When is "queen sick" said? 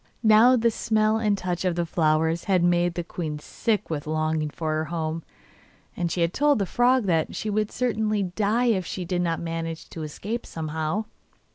3.03-3.91